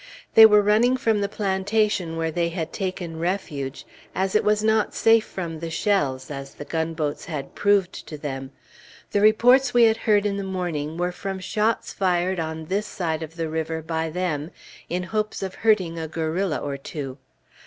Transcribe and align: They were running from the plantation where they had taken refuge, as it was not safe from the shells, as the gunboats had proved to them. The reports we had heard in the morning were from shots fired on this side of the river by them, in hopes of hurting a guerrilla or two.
They 0.33 0.47
were 0.47 0.63
running 0.63 0.97
from 0.97 1.21
the 1.21 1.29
plantation 1.29 2.17
where 2.17 2.31
they 2.31 2.49
had 2.49 2.73
taken 2.73 3.19
refuge, 3.19 3.85
as 4.15 4.33
it 4.33 4.43
was 4.43 4.63
not 4.63 4.95
safe 4.95 5.23
from 5.25 5.59
the 5.59 5.69
shells, 5.69 6.31
as 6.31 6.55
the 6.55 6.65
gunboats 6.65 7.25
had 7.25 7.53
proved 7.53 8.07
to 8.07 8.17
them. 8.17 8.49
The 9.11 9.21
reports 9.21 9.75
we 9.75 9.83
had 9.83 9.97
heard 9.97 10.25
in 10.25 10.37
the 10.37 10.43
morning 10.43 10.97
were 10.97 11.11
from 11.11 11.37
shots 11.37 11.93
fired 11.93 12.39
on 12.39 12.65
this 12.65 12.87
side 12.87 13.21
of 13.21 13.35
the 13.35 13.47
river 13.47 13.83
by 13.83 14.09
them, 14.09 14.49
in 14.89 15.03
hopes 15.03 15.43
of 15.43 15.53
hurting 15.53 15.99
a 15.99 16.07
guerrilla 16.07 16.57
or 16.57 16.77
two. 16.77 17.19